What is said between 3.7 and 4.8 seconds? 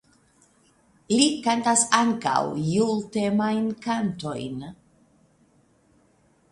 kantojn.